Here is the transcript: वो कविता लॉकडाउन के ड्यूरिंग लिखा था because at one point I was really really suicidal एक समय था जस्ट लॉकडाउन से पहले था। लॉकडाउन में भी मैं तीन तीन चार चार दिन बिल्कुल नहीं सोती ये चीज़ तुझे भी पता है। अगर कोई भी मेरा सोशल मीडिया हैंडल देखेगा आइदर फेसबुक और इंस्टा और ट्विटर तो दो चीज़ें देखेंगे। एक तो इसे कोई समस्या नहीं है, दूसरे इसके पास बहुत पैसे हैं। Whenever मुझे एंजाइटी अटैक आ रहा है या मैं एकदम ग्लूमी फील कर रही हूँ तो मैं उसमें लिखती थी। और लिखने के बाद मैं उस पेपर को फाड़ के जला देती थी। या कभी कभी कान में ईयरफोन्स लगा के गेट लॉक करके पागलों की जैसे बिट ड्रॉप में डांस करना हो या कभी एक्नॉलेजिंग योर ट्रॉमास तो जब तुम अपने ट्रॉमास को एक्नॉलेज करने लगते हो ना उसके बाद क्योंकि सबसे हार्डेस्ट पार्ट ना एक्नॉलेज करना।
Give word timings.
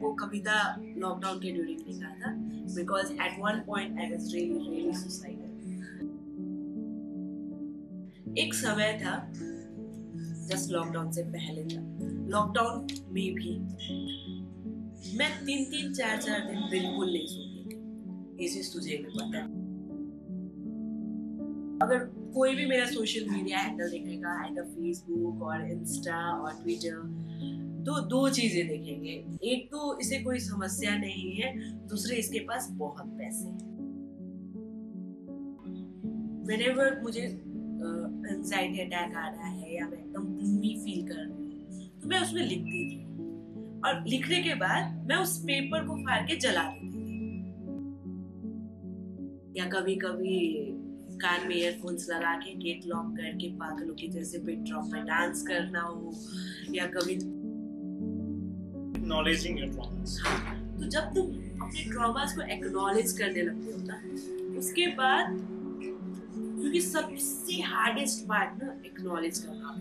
वो 0.00 0.12
कविता 0.20 0.54
लॉकडाउन 0.98 1.38
के 1.40 1.52
ड्यूरिंग 1.52 1.80
लिखा 1.88 2.10
था 2.20 2.32
because 2.76 3.12
at 3.12 3.38
one 3.40 3.60
point 3.66 3.98
I 3.98 4.10
was 4.12 4.34
really 4.34 4.58
really 4.70 4.92
suicidal 4.98 5.48
एक 8.38 8.54
समय 8.54 8.98
था 9.02 9.14
जस्ट 10.48 10.70
लॉकडाउन 10.72 11.10
से 11.12 11.22
पहले 11.32 11.64
था। 11.64 11.80
लॉकडाउन 12.28 12.86
में 13.12 13.34
भी 13.34 13.50
मैं 15.18 15.30
तीन 15.46 15.64
तीन 15.64 15.92
चार 15.94 16.16
चार 16.22 16.40
दिन 16.46 16.60
बिल्कुल 16.70 17.12
नहीं 17.12 17.26
सोती 17.26 18.42
ये 18.42 18.48
चीज़ 18.48 18.72
तुझे 18.72 18.96
भी 18.96 19.18
पता 19.18 19.38
है। 19.38 19.59
अगर 21.82 21.98
कोई 22.34 22.54
भी 22.54 22.64
मेरा 22.66 22.86
सोशल 22.86 23.28
मीडिया 23.30 23.58
हैंडल 23.58 23.90
देखेगा 23.90 24.30
आइदर 24.40 24.64
फेसबुक 24.64 25.42
और 25.42 25.70
इंस्टा 25.70 26.18
और 26.32 26.52
ट्विटर 26.62 26.96
तो 27.86 28.00
दो 28.08 28.28
चीज़ें 28.30 28.66
देखेंगे। 28.68 29.12
एक 29.50 29.66
तो 29.66 29.98
इसे 29.98 30.18
कोई 30.22 30.38
समस्या 30.40 30.96
नहीं 30.96 31.30
है, 31.32 31.52
दूसरे 31.88 32.16
इसके 32.16 32.38
पास 32.48 32.68
बहुत 32.72 33.06
पैसे 33.18 33.44
हैं। 33.44 33.68
Whenever 36.48 36.86
मुझे 37.02 37.22
एंजाइटी 37.22 38.80
अटैक 38.80 39.16
आ 39.16 39.28
रहा 39.28 39.48
है 39.48 39.74
या 39.74 39.86
मैं 39.88 39.98
एकदम 39.98 40.24
ग्लूमी 40.34 40.74
फील 40.84 41.06
कर 41.08 41.14
रही 41.14 41.30
हूँ 41.30 41.48
तो 42.00 42.08
मैं 42.08 42.20
उसमें 42.22 42.42
लिखती 42.42 42.84
थी। 42.90 42.98
और 43.80 44.04
लिखने 44.08 44.42
के 44.42 44.54
बाद 44.56 45.06
मैं 45.08 45.16
उस 45.16 45.38
पेपर 45.42 45.86
को 45.86 45.96
फाड़ 45.96 46.20
के 46.22 46.36
जला 46.36 46.62
देती 46.64 46.88
थी। 46.88 46.98
या 49.56 49.64
कभी 49.70 49.94
कभी 49.96 50.36
कान 51.22 51.46
में 51.48 51.56
ईयरफोन्स 51.56 52.08
लगा 52.10 52.34
के 52.36 52.54
गेट 52.54 52.86
लॉक 52.86 53.06
करके 53.16 53.48
पागलों 53.56 53.94
की 53.94 54.08
जैसे 54.08 54.38
बिट 54.38 54.58
ड्रॉप 54.58 54.90
में 54.92 55.04
डांस 55.06 55.42
करना 55.42 55.80
हो 55.80 56.14
या 56.70 56.86
कभी 56.86 57.14
एक्नॉलेजिंग 58.96 59.58
योर 59.58 59.68
ट्रॉमास 59.68 60.18
तो 60.80 60.88
जब 60.88 61.14
तुम 61.14 61.26
अपने 61.62 61.84
ट्रॉमास 61.90 62.34
को 62.36 62.42
एक्नॉलेज 62.52 63.12
करने 63.18 63.42
लगते 63.42 63.72
हो 63.72 63.78
ना 63.86 63.96
उसके 64.58 64.86
बाद 64.86 65.26
क्योंकि 66.60 66.80
सबसे 66.80 67.60
हार्डेस्ट 67.62 68.26
पार्ट 68.28 68.62
ना 68.62 68.72
एक्नॉलेज 68.86 69.38
करना। 69.38 69.76